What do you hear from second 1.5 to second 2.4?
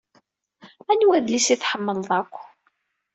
i tḥemmleḍ akk?